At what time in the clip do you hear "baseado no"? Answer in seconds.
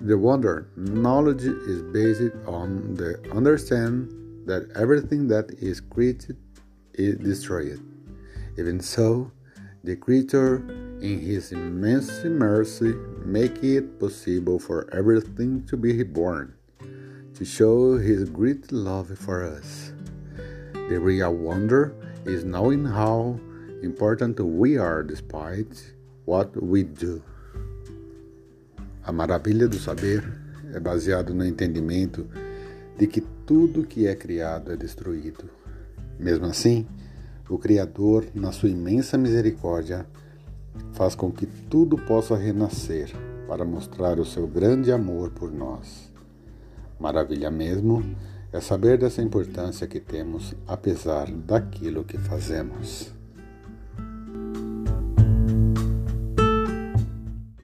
30.80-31.46